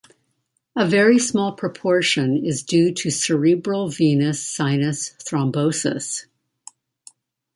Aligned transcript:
A 0.75 0.83
very 0.87 1.19
small 1.19 1.51
proportion 1.51 2.43
is 2.43 2.63
due 2.63 2.91
to 2.91 3.11
cerebral 3.11 3.87
venous 3.87 4.43
sinus 4.43 5.09
thrombosis. 5.23 6.25